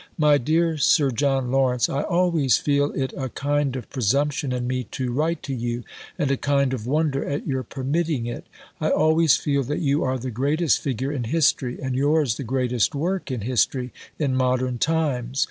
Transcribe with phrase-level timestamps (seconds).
[0.17, 4.85] MY DEAR SIR JOHN LAWRENCE I always feel it a kind of presumption in me
[4.85, 5.83] to write to you
[6.17, 8.47] and a kind of wonder at your permitting it.
[8.79, 12.95] I always feel that you are the greatest figure in history, and yours the greatest
[12.95, 15.39] work in history, in modern times.